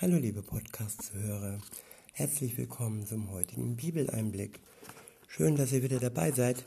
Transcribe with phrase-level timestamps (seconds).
[0.00, 1.60] Hallo liebe Podcast-Zuhörer,
[2.14, 4.58] herzlich willkommen zum heutigen Bibeleinblick.
[5.28, 6.64] Schön, dass ihr wieder dabei seid.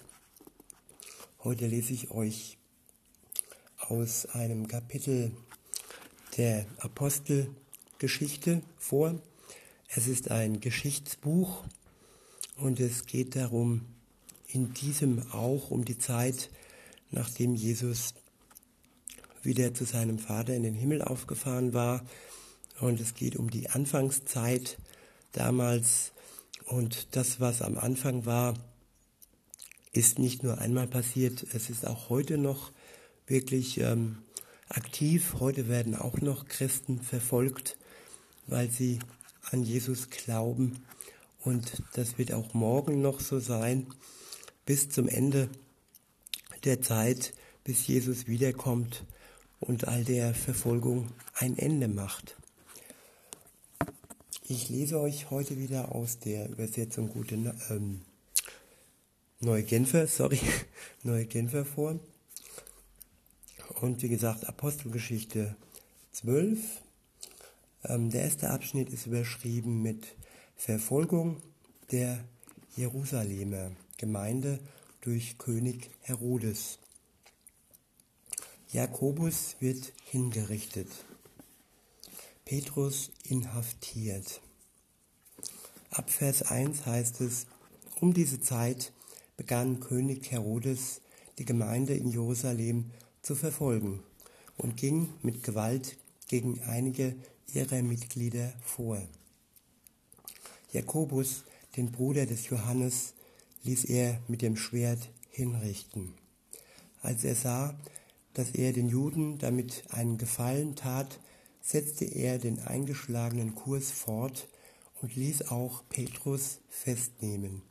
[1.43, 2.57] Heute lese ich euch
[3.79, 5.33] aus einem Kapitel
[6.37, 9.19] der Apostelgeschichte vor.
[9.89, 11.65] Es ist ein Geschichtsbuch
[12.55, 13.81] und es geht darum,
[14.47, 16.49] in diesem auch um die Zeit,
[17.11, 18.13] nachdem Jesus
[19.43, 22.05] wieder zu seinem Vater in den Himmel aufgefahren war.
[22.79, 24.77] Und es geht um die Anfangszeit
[25.31, 26.11] damals.
[26.65, 28.53] Und das, was am Anfang war,
[29.93, 32.71] ist nicht nur einmal passiert, es ist auch heute noch
[33.25, 34.19] wirklich ähm,
[34.69, 35.35] aktiv.
[35.39, 37.77] Heute werden auch noch Christen verfolgt,
[38.45, 38.99] weil sie
[39.51, 40.83] an Jesus glauben.
[41.43, 43.87] Und das wird auch morgen noch so sein,
[44.65, 45.49] bis zum Ende
[46.63, 47.33] der Zeit,
[47.63, 49.05] bis Jesus wiederkommt
[49.59, 52.35] und all der Verfolgung ein Ende macht.
[54.49, 57.35] Ich lese euch heute wieder aus der Übersetzung Gute
[57.69, 57.99] ähm,
[59.41, 60.39] Neue Genfer, sorry,
[61.03, 61.99] Neue Genfer vor.
[63.81, 65.57] Und wie gesagt, Apostelgeschichte
[66.13, 66.59] 12.
[67.83, 70.15] Ähm, der erste Abschnitt ist überschrieben mit
[70.55, 71.41] Verfolgung
[71.91, 72.23] der
[72.77, 74.59] Jerusalemer Gemeinde
[75.01, 76.79] durch König Herodes.
[78.71, 80.87] Jakobus wird hingerichtet.
[82.47, 84.39] Petrus inhaftiert.
[85.89, 87.45] Ab Vers 1 heißt es,
[87.99, 88.93] um diese Zeit
[89.35, 91.01] begann König Herodes
[91.39, 94.01] die Gemeinde in Jerusalem zu verfolgen
[94.55, 95.97] und ging mit Gewalt
[96.29, 97.17] gegen einige
[97.53, 99.01] ihrer Mitglieder vor.
[100.71, 101.43] Jakobus,
[101.75, 103.13] den Bruder des Johannes,
[103.63, 106.13] ließ er mit dem Schwert hinrichten.
[107.01, 107.75] Als er sah,
[108.35, 111.19] dass er den Juden damit einen Gefallen tat,
[111.67, 114.47] setzte er den eingeschlagenen Kurs fort
[115.01, 117.61] und ließ auch Petrus festnehmen.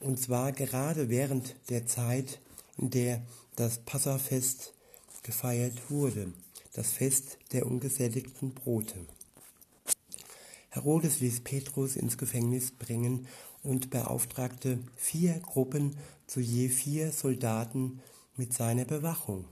[0.00, 2.40] Und zwar gerade während der Zeit,
[2.76, 3.22] in der
[3.54, 4.72] das Passafest
[5.22, 6.32] gefeiert wurde,
[6.72, 9.06] das Fest der ungesättigten Brote.
[10.70, 13.28] Herodes ließ Petrus ins Gefängnis bringen
[13.62, 18.00] und beauftragte vier Gruppen zu je vier Soldaten
[18.36, 19.44] mit seiner Bewachung.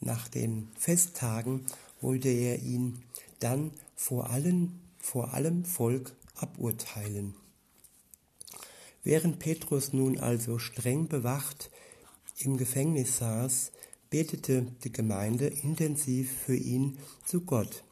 [0.00, 1.64] Nach den Festtagen
[2.02, 3.02] wollte er ihn
[3.40, 7.34] dann vor, allen, vor allem Volk aburteilen.
[9.04, 11.70] Während Petrus nun also streng bewacht
[12.38, 13.72] im Gefängnis saß,
[14.10, 17.82] betete die Gemeinde intensiv für ihn zu Gott.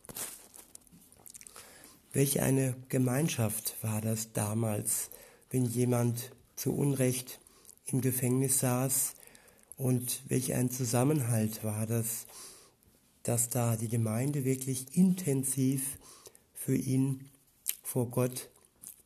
[2.13, 5.11] Welch eine Gemeinschaft war das damals,
[5.51, 7.41] wenn jemand zu Unrecht
[7.87, 9.15] im Gefängnis saß
[9.77, 12.27] und welch ein Zusammenhalt war das,
[13.23, 15.99] dass da die Gemeinde wirklich intensiv
[16.55, 17.29] für ihn
[17.83, 18.49] vor Gott,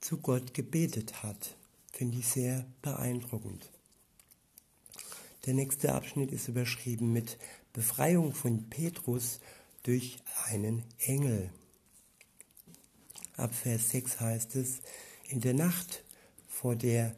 [0.00, 1.56] zu Gott gebetet hat.
[1.92, 3.70] Finde ich sehr beeindruckend.
[5.46, 7.38] Der nächste Abschnitt ist überschrieben mit
[7.72, 9.40] Befreiung von Petrus
[9.82, 11.50] durch einen Engel.
[13.36, 14.80] Ab Vers 6 heißt es,
[15.28, 16.04] in der Nacht
[16.48, 17.14] vor der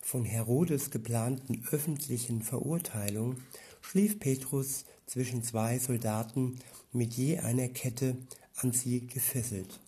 [0.00, 3.42] von Herodes geplanten öffentlichen Verurteilung
[3.90, 6.58] schlief Petrus zwischen zwei Soldaten
[6.92, 8.16] mit je einer Kette
[8.56, 9.80] an sie gefesselt.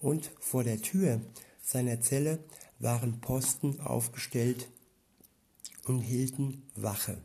[0.00, 1.20] Und vor der Tür
[1.62, 2.40] seiner Zelle
[2.80, 4.68] waren Posten aufgestellt
[5.84, 7.16] und hielten Wache.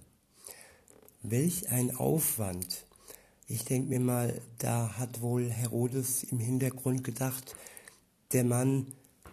[1.23, 2.85] Welch ein Aufwand!
[3.47, 7.55] Ich denke mir mal, da hat wohl Herodes im Hintergrund gedacht,
[8.33, 8.87] der Mann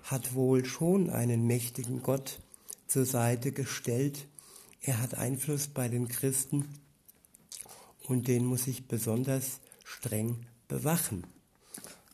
[0.04, 2.40] hat wohl schon einen mächtigen Gott,
[2.86, 4.28] zur Seite gestellt.
[4.86, 6.68] Er hat Einfluss bei den Christen
[8.06, 11.26] und den muss ich besonders streng bewachen.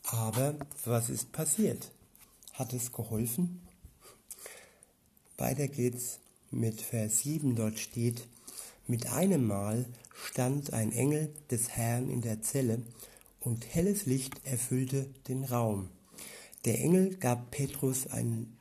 [0.05, 0.55] Aber
[0.85, 1.91] was ist passiert?
[2.53, 3.61] Hat es geholfen?
[5.37, 6.21] Weiter geht's
[6.53, 8.29] mit Vers 7, dort steht,
[8.87, 12.83] mit einem Mal stand ein Engel des Herrn in der Zelle
[13.41, 15.91] und helles Licht erfüllte den Raum.
[16.65, 18.57] Der Engel gab Petrus einen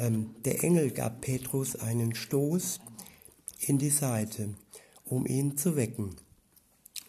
[0.00, 2.80] der Engel gab Petrus einen Stoß
[3.58, 4.54] in die Seite,
[5.04, 6.16] um ihn zu wecken.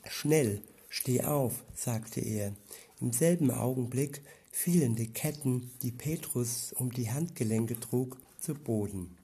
[0.06, 2.54] Schnell, steh auf, sagte er.
[3.00, 4.22] Im selben Augenblick
[4.52, 9.16] fielen die Ketten, die Petrus um die Handgelenke trug, zu Boden.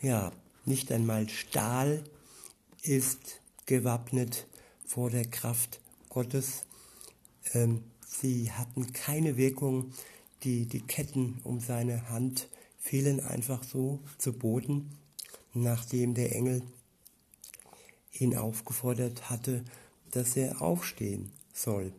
[0.00, 0.30] Ja,
[0.64, 2.04] nicht einmal Stahl
[2.82, 4.46] ist gewappnet
[4.86, 6.66] vor der Kraft Gottes.
[7.52, 9.92] Ähm, sie hatten keine Wirkung,
[10.44, 12.48] die, die Ketten um seine Hand
[12.78, 14.90] fielen einfach so zu Boden,
[15.54, 16.62] nachdem der Engel
[18.12, 19.64] ihn aufgefordert hatte,
[20.10, 21.92] dass er aufstehen soll.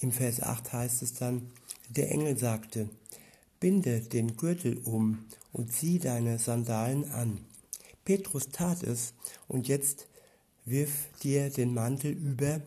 [0.00, 1.50] Im Vers 8 heißt es dann,
[1.88, 2.88] der Engel sagte,
[3.60, 7.44] binde den Gürtel um und zieh deine Sandalen an.
[8.04, 9.14] Petrus tat es
[9.46, 10.08] und jetzt
[10.64, 10.90] wirf
[11.22, 12.60] dir den Mantel über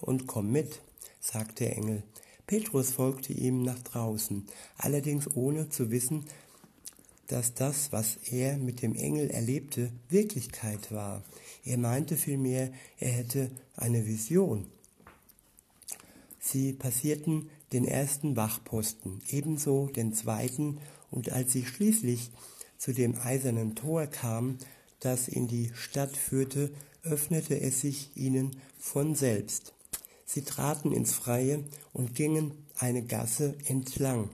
[0.00, 0.80] und komm mit,
[1.20, 2.02] sagte der Engel.
[2.46, 4.46] Petrus folgte ihm nach draußen,
[4.76, 6.24] allerdings ohne zu wissen,
[7.26, 11.22] dass das, was er mit dem Engel erlebte, Wirklichkeit war.
[11.64, 14.66] Er meinte vielmehr, er hätte eine Vision.
[16.38, 20.78] Sie passierten den ersten Wachposten, ebenso den zweiten,
[21.10, 22.30] und als sie schließlich
[22.76, 24.58] zu dem eisernen Tor kamen,
[25.00, 26.70] das in die Stadt führte,
[27.02, 29.73] öffnete es sich ihnen von selbst.
[30.24, 34.30] Sie traten ins Freie und gingen eine Gasse entlang.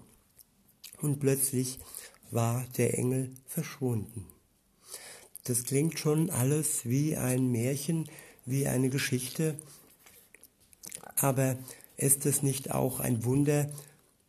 [1.01, 1.79] Und plötzlich
[2.31, 4.27] war der Engel verschwunden.
[5.45, 8.09] Das klingt schon alles wie ein Märchen,
[8.47, 9.57] wie eine Geschichte,
[11.17, 11.57] aber
[11.97, 13.71] ist es nicht auch ein Wunder,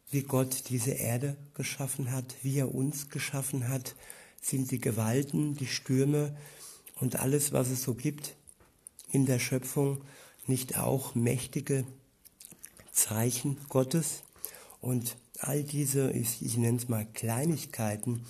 [0.09, 3.95] wie Gott diese Erde geschaffen hat, wie er uns geschaffen hat,
[4.41, 6.35] sind die Gewalten, die Stürme
[6.95, 8.35] und alles, was es so gibt
[9.11, 10.01] in der Schöpfung,
[10.47, 11.85] nicht auch mächtige
[12.91, 14.23] Zeichen Gottes?
[14.79, 18.25] Und all diese, ich, ich nenne es mal Kleinigkeiten,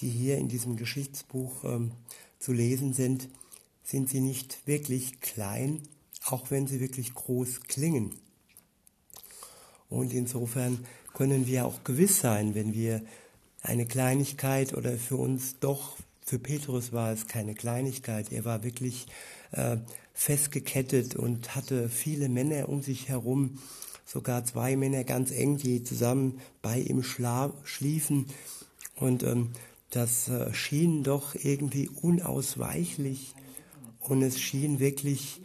[0.00, 1.92] die hier in diesem Geschichtsbuch ähm,
[2.38, 3.28] zu lesen sind,
[3.82, 5.82] sind sie nicht wirklich klein,
[6.24, 8.14] auch wenn sie wirklich groß klingen.
[9.88, 10.84] Und insofern
[11.14, 13.02] können wir auch gewiss sein, wenn wir
[13.62, 19.06] eine Kleinigkeit oder für uns doch, für Petrus war es keine Kleinigkeit, er war wirklich
[19.52, 19.78] äh,
[20.14, 23.58] festgekettet und hatte viele Männer um sich herum,
[24.04, 28.26] sogar zwei Männer ganz eng, die zusammen bei ihm schliefen.
[28.96, 29.52] Und ähm,
[29.90, 33.34] das äh, schien doch irgendwie unausweichlich
[34.00, 35.40] und es schien wirklich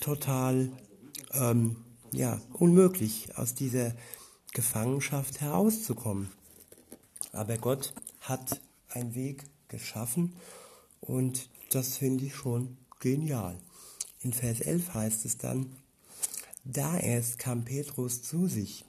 [0.00, 0.70] total
[1.32, 1.76] ähm,
[2.12, 3.94] ja, unmöglich, aus dieser
[4.52, 6.30] Gefangenschaft herauszukommen.
[7.32, 10.34] Aber Gott hat einen Weg geschaffen
[11.00, 13.58] und das finde ich schon genial.
[14.20, 15.76] In Vers 11 heißt es dann,
[16.64, 18.84] da erst kam Petrus zu sich.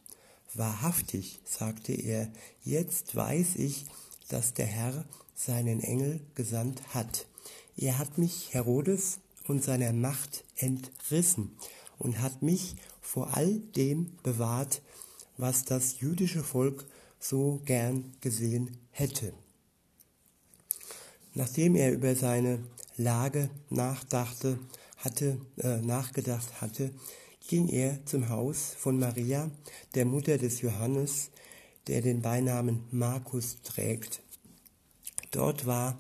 [0.54, 2.32] Wahrhaftig, sagte er,
[2.64, 3.86] jetzt weiß ich,
[4.30, 7.26] dass der Herr seinen Engel gesandt hat.
[7.76, 9.18] Er hat mich Herodes
[9.48, 11.58] und seiner Macht entrissen
[11.98, 14.84] und hat mich vor all dem bewahrt,
[15.38, 16.86] was das jüdische Volk
[17.20, 19.34] so gern gesehen hätte.
[21.34, 22.60] Nachdem er über seine
[22.96, 24.60] Lage nachdachte,
[24.98, 26.92] hatte, äh, nachgedacht hatte,
[27.48, 29.52] ging er zum Haus von Maria,
[29.96, 31.32] der Mutter des Johannes,
[31.88, 34.22] der den Beinamen Markus trägt.
[35.32, 36.00] Dort war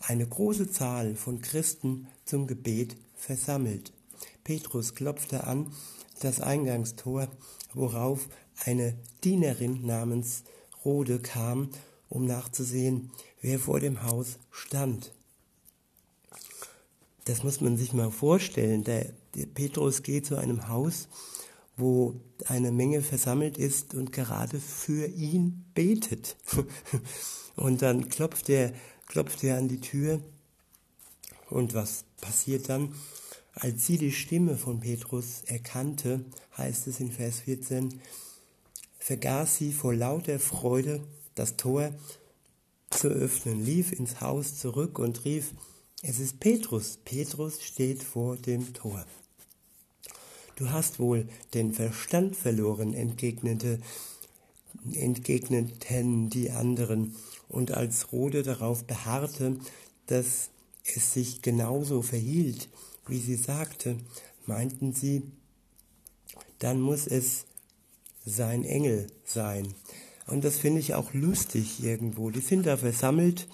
[0.00, 3.92] eine große Zahl von Christen zum Gebet versammelt.
[4.44, 5.72] Petrus klopfte an
[6.20, 7.28] das Eingangstor,
[7.74, 8.28] worauf
[8.64, 10.44] eine Dienerin namens
[10.84, 11.70] Rode kam,
[12.08, 13.10] um nachzusehen,
[13.40, 15.12] wer vor dem Haus stand.
[17.24, 18.84] Das muss man sich mal vorstellen.
[18.84, 21.08] Der, der Petrus geht zu einem Haus,
[21.76, 26.36] wo eine Menge versammelt ist und gerade für ihn betet.
[27.56, 28.72] und dann klopft er,
[29.06, 30.20] klopft er an die Tür.
[31.48, 32.94] Und was passiert dann?
[33.54, 36.24] Als sie die Stimme von Petrus erkannte,
[36.56, 38.00] heißt es in Vers 14,
[38.98, 41.02] vergaß sie vor lauter Freude
[41.34, 41.90] das Tor
[42.90, 45.52] zu öffnen, lief ins Haus zurück und rief,
[46.02, 49.06] es ist Petrus, Petrus steht vor dem Tor.
[50.56, 53.80] Du hast wohl den Verstand verloren, entgegnete,
[54.92, 57.14] entgegneten die anderen,
[57.48, 59.58] und als Rode darauf beharrte,
[60.06, 60.50] dass
[60.84, 62.68] es sich genauso verhielt,
[63.06, 63.96] wie sie sagte,
[64.46, 65.22] meinten sie,
[66.58, 67.44] dann muss es
[68.24, 69.74] sein Engel sein.
[70.26, 72.30] Und das finde ich auch lustig irgendwo.
[72.30, 73.48] Die sind da versammelt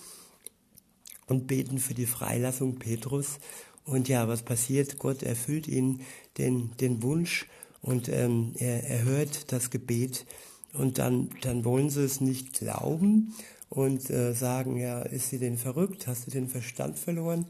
[1.28, 3.38] und beten für die Freilassung Petrus.
[3.84, 4.98] Und ja, was passiert?
[4.98, 6.02] Gott erfüllt ihnen
[6.36, 7.46] den, den Wunsch
[7.80, 10.26] und ähm, er erhört das Gebet.
[10.72, 13.34] Und dann, dann wollen sie es nicht glauben
[13.70, 16.06] und äh, sagen, ja, ist sie denn verrückt?
[16.06, 17.46] Hast du den Verstand verloren?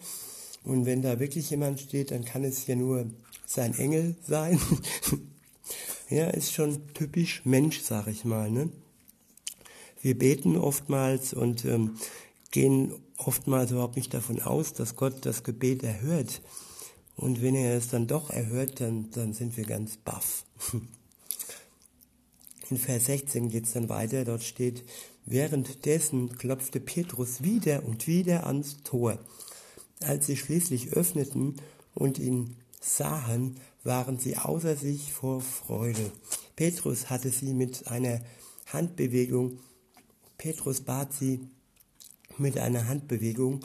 [0.65, 3.07] Und wenn da wirklich jemand steht, dann kann es ja nur
[3.47, 4.61] sein Engel sein.
[6.11, 8.51] ja, ist schon typisch Mensch, sag ich mal.
[8.51, 8.71] Ne?
[10.01, 11.97] Wir beten oftmals und ähm,
[12.51, 16.41] gehen oftmals überhaupt nicht davon aus, dass Gott das Gebet erhört.
[17.17, 20.45] Und wenn er es dann doch erhört, dann, dann sind wir ganz baff.
[22.71, 24.85] In Vers 16 geht es dann weiter, dort steht,
[25.27, 29.19] währenddessen klopfte Petrus wieder und wieder ans Tor.
[30.01, 31.57] Als sie schließlich öffneten
[31.95, 36.13] und ihn sahen, waren sie außer sich vor Freude.
[36.57, 38.21] Petrus hatte sie mit einer
[38.67, 39.59] Handbewegung,
[40.37, 41.41] Petrus bat sie
[42.39, 43.61] mit einer Handbewegung,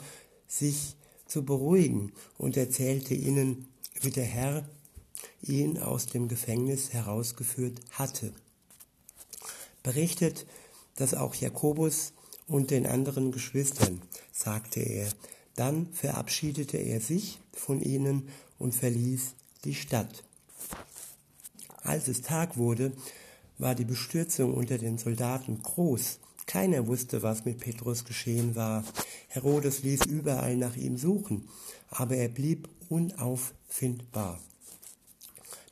[0.46, 3.68] sich zu beruhigen und erzählte ihnen,
[4.00, 4.68] wie der Herr
[5.42, 8.32] ihn aus dem Gefängnis herausgeführt hatte.
[9.82, 10.46] Berichtet
[10.96, 12.12] das auch Jakobus
[12.46, 14.02] und den anderen Geschwistern,
[14.32, 15.08] sagte er.
[15.56, 18.28] Dann verabschiedete er sich von ihnen
[18.58, 20.24] und verließ die Stadt.
[21.82, 22.92] Als es Tag wurde,
[23.58, 26.18] war die Bestürzung unter den Soldaten groß.
[26.46, 28.84] Keiner wusste, was mit Petrus geschehen war.
[29.28, 31.48] Herodes ließ überall nach ihm suchen,
[31.90, 34.40] aber er blieb unauffindbar.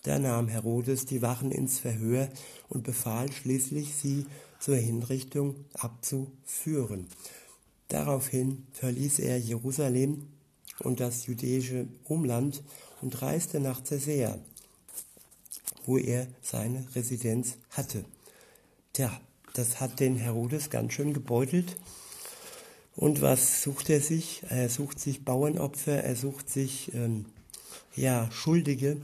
[0.02, 2.29] Da nahm Herodes die Wachen ins Verhör
[2.69, 4.26] und befahl schließlich, sie
[4.59, 7.07] zur Hinrichtung abzuführen.
[7.88, 10.29] Daraufhin verließ er Jerusalem
[10.81, 12.62] und das jüdische Umland
[13.00, 14.38] und reiste nach Caesarea,
[15.85, 18.05] wo er seine Residenz hatte.
[18.93, 19.21] Tja,
[19.54, 21.76] das hat den Herodes ganz schön gebeutelt.
[22.94, 24.42] Und was sucht er sich?
[24.49, 27.26] Er sucht sich Bauernopfer, er sucht sich ähm,
[27.94, 28.99] ja, Schuldige,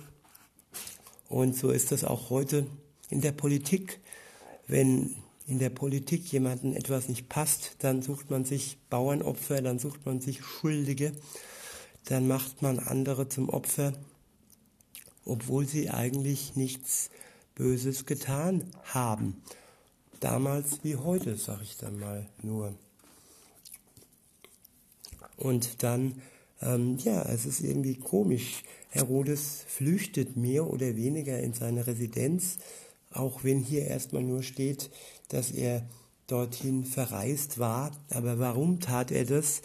[1.28, 2.66] und so ist das auch heute
[3.10, 4.00] in der Politik.
[4.66, 5.14] Wenn
[5.46, 10.20] in der Politik jemandem etwas nicht passt, dann sucht man sich Bauernopfer, dann sucht man
[10.20, 11.12] sich Schuldige,
[12.04, 13.92] dann macht man andere zum Opfer,
[15.24, 17.10] obwohl sie eigentlich nichts
[17.54, 19.42] Böses getan haben.
[20.20, 22.74] Damals wie heute, sage ich dann mal nur.
[25.36, 26.20] Und dann,
[26.60, 32.58] ähm, ja, es ist irgendwie komisch, Herodes flüchtet mehr oder weniger in seine Residenz,
[33.12, 34.90] auch wenn hier erstmal nur steht,
[35.28, 35.86] dass er
[36.26, 37.92] dorthin verreist war.
[38.10, 39.62] Aber warum tat er das?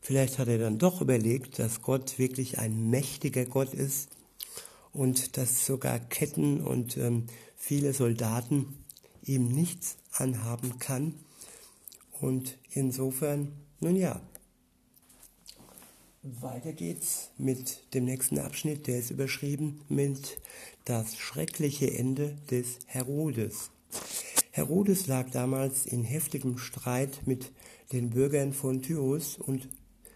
[0.00, 4.08] Vielleicht hat er dann doch überlegt, dass Gott wirklich ein mächtiger Gott ist
[4.92, 7.24] und dass sogar Ketten und ähm,
[7.56, 8.85] viele Soldaten
[9.26, 11.14] ihm nichts anhaben kann.
[12.20, 14.20] Und insofern, nun ja,
[16.22, 20.40] weiter geht's mit dem nächsten Abschnitt, der ist überschrieben mit
[20.84, 23.70] das schreckliche Ende des Herodes.
[24.50, 27.52] Herodes lag damals in heftigem Streit mit
[27.92, 29.68] den Bürgern von Tyrus und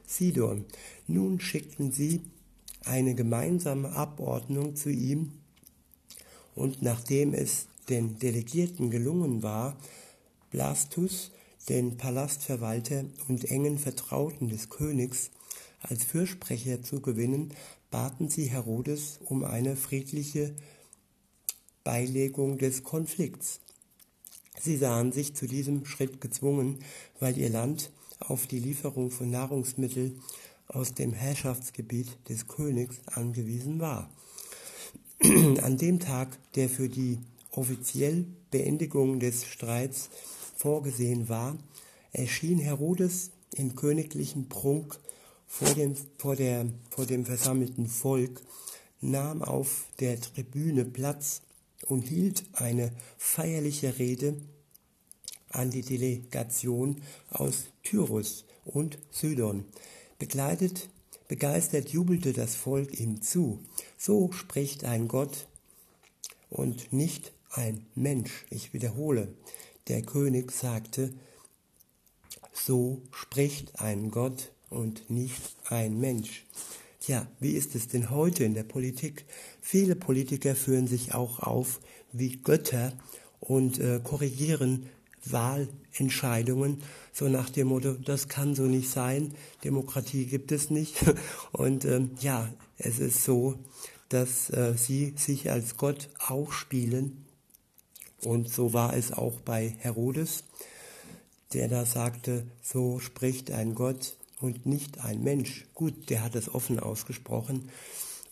[0.06, 0.64] Sidon.
[1.06, 2.22] Nun schickten sie
[2.84, 5.32] eine gemeinsame Abordnung zu ihm
[6.54, 9.76] und nachdem es den Delegierten gelungen war,
[10.50, 11.30] Blastus,
[11.68, 15.30] den Palastverwalter und engen Vertrauten des Königs,
[15.80, 17.54] als Fürsprecher zu gewinnen,
[17.90, 20.54] baten sie Herodes um eine friedliche
[21.84, 23.60] Beilegung des Konflikts.
[24.60, 26.80] Sie sahen sich zu diesem Schritt gezwungen,
[27.18, 30.20] weil ihr Land auf die Lieferung von Nahrungsmitteln
[30.68, 34.10] aus dem Herrschaftsgebiet des Königs angewiesen war.
[35.22, 37.18] An dem Tag, der für die
[37.52, 40.10] offizielle Beendigung des Streits
[40.56, 41.56] vorgesehen war,
[42.12, 44.98] erschien Herodes in königlichem Prunk
[45.46, 48.40] vor dem, vor, der, vor dem versammelten Volk,
[49.00, 51.42] nahm auf der Tribüne Platz
[51.86, 54.36] und hielt eine feierliche Rede
[55.48, 59.64] an die Delegation aus Tyrus und Sidon.
[60.18, 60.88] Begleitet,
[61.28, 63.60] begeistert jubelte das Volk ihm zu.
[63.96, 65.48] So spricht ein Gott
[66.50, 68.46] und nicht ein Mensch.
[68.50, 69.28] Ich wiederhole,
[69.88, 71.12] der König sagte,
[72.52, 76.46] so spricht ein Gott und nicht ein Mensch.
[77.00, 79.24] Tja, wie ist es denn heute in der Politik?
[79.60, 81.80] Viele Politiker führen sich auch auf
[82.12, 82.92] wie Götter
[83.40, 84.86] und äh, korrigieren
[85.24, 90.96] Wahlentscheidungen, so nach dem Motto, das kann so nicht sein, Demokratie gibt es nicht.
[91.52, 93.58] Und ähm, ja, es ist so,
[94.08, 97.24] dass äh, sie sich als Gott aufspielen.
[98.22, 100.44] Und so war es auch bei Herodes,
[101.52, 105.66] der da sagte, so spricht ein Gott, und nicht ein Mensch.
[105.74, 107.68] Gut, der hat es offen ausgesprochen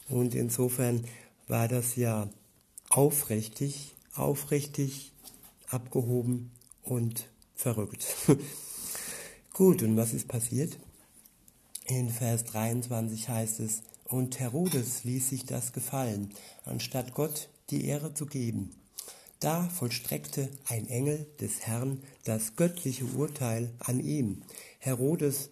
[0.09, 1.05] und insofern
[1.47, 2.29] war das ja
[2.89, 5.13] aufrichtig, aufrichtig,
[5.69, 6.51] abgehoben
[6.83, 8.07] und verrückt.
[9.53, 10.79] Gut, und was ist passiert?
[11.87, 16.33] In Vers 23 heißt es, und Herodes ließ sich das gefallen,
[16.65, 18.71] anstatt Gott die Ehre zu geben.
[19.41, 24.43] Da vollstreckte ein Engel des Herrn das göttliche Urteil an ihm.
[24.79, 25.51] Herodes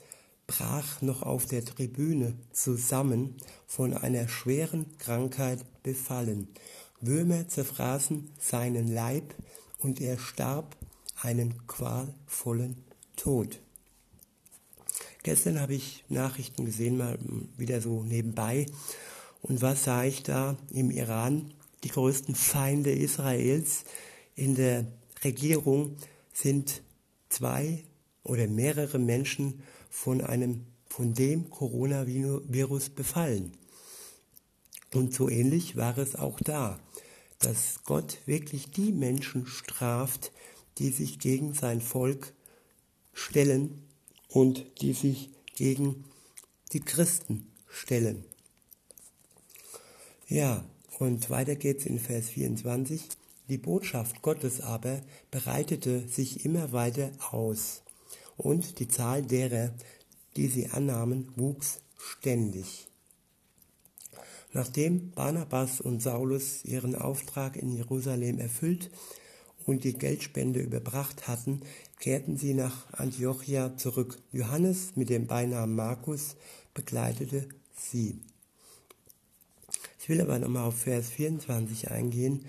[0.49, 6.49] brach noch auf der Tribüne zusammen, von einer schweren Krankheit befallen.
[7.00, 9.35] Würmer zerfraßen seinen Leib
[9.78, 10.76] und er starb
[11.23, 12.85] einen qualvollen
[13.16, 13.61] Tod.
[15.23, 17.19] Gestern habe ich Nachrichten gesehen, mal
[17.57, 18.66] wieder so nebenbei.
[19.43, 21.52] Und was sah ich da im Iran?
[21.87, 23.85] Die größten Feinde Israels
[24.35, 24.88] in der
[25.23, 25.97] Regierung
[26.33, 26.83] sind
[27.28, 27.85] zwei
[28.25, 33.52] oder mehrere Menschen von einem von dem Coronavirus befallen.
[34.95, 36.81] Und so ähnlich war es auch da,
[37.38, 40.33] dass Gott wirklich die Menschen straft,
[40.78, 42.33] die sich gegen sein Volk
[43.12, 43.87] stellen
[44.26, 46.05] und die sich gegen
[46.73, 48.25] die Christen stellen.
[50.26, 50.64] Ja,
[50.99, 53.09] und weiter geht's in Vers 24.
[53.49, 57.83] Die Botschaft Gottes aber bereitete sich immer weiter aus,
[58.37, 59.73] und die Zahl derer,
[60.37, 62.88] die sie annahmen, wuchs ständig.
[64.53, 68.91] Nachdem Barnabas und Saulus ihren Auftrag in Jerusalem erfüllt
[69.65, 71.61] und die Geldspende überbracht hatten,
[72.00, 74.19] kehrten sie nach Antiochia zurück.
[74.33, 76.37] Johannes mit dem Beinamen Markus
[76.75, 78.21] begleitete sie.
[80.07, 82.47] Ich will aber nochmal auf Vers 24 eingehen.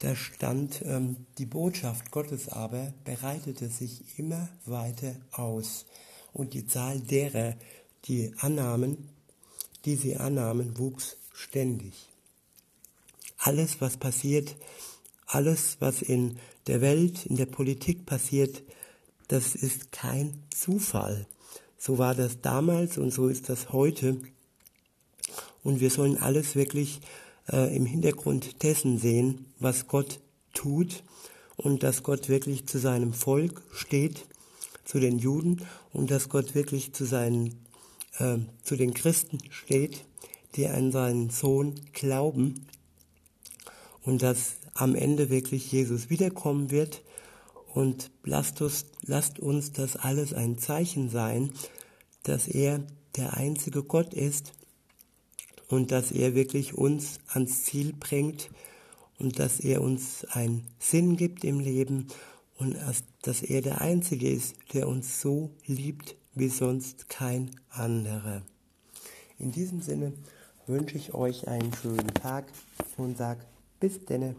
[0.00, 5.86] Da stand, ähm, die Botschaft Gottes aber bereitete sich immer weiter aus
[6.34, 7.56] und die Zahl derer,
[8.04, 9.08] die annahmen,
[9.86, 11.94] die sie annahmen, wuchs ständig.
[13.38, 14.56] Alles, was passiert,
[15.24, 18.62] alles, was in der Welt, in der Politik passiert,
[19.28, 21.26] das ist kein Zufall.
[21.78, 24.20] So war das damals und so ist das heute.
[25.62, 27.00] Und wir sollen alles wirklich
[27.50, 30.20] äh, im Hintergrund dessen sehen, was Gott
[30.54, 31.02] tut
[31.56, 34.26] und dass Gott wirklich zu seinem Volk steht
[34.84, 37.66] zu den Juden und dass Gott wirklich zu seinen,
[38.18, 40.04] äh, zu den Christen steht,
[40.54, 42.66] die an seinen Sohn glauben
[44.02, 47.02] und dass am Ende wirklich Jesus wiederkommen wird.
[47.74, 51.52] Und lasst uns, lasst uns das alles ein Zeichen sein,
[52.22, 52.82] dass er
[53.16, 54.52] der einzige Gott ist
[55.68, 58.50] und dass er wirklich uns ans Ziel bringt
[59.18, 62.08] und dass er uns einen Sinn gibt im Leben
[62.56, 62.76] und
[63.22, 68.42] dass er der Einzige ist, der uns so liebt wie sonst kein anderer.
[69.38, 70.12] In diesem Sinne
[70.66, 72.46] wünsche ich euch einen schönen Tag
[72.96, 73.44] und sage
[73.80, 74.34] bis denne.